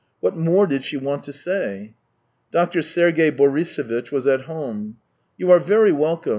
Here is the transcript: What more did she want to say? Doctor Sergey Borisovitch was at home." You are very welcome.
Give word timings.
What 0.19 0.35
more 0.35 0.65
did 0.65 0.83
she 0.83 0.97
want 0.97 1.23
to 1.25 1.31
say? 1.31 1.93
Doctor 2.51 2.81
Sergey 2.81 3.29
Borisovitch 3.29 4.11
was 4.11 4.25
at 4.25 4.45
home." 4.45 4.97
You 5.37 5.51
are 5.51 5.59
very 5.59 5.91
welcome. 5.91 6.29